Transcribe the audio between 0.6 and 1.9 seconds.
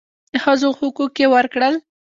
حقوق یې ورکړل.